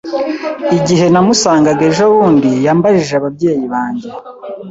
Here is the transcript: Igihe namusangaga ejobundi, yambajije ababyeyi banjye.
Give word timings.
Igihe 0.77 1.05
namusangaga 1.11 1.83
ejobundi, 1.89 2.49
yambajije 2.65 3.13
ababyeyi 3.19 3.65
banjye. 3.73 4.07